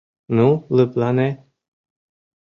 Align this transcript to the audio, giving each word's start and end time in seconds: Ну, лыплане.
Ну, 0.37 0.47
лыплане. 0.75 1.29